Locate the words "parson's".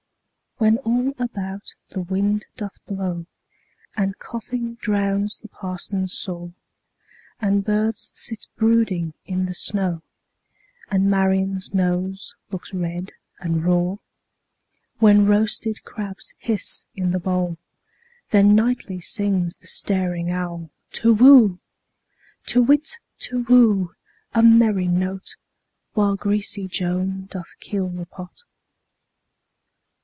5.47-6.13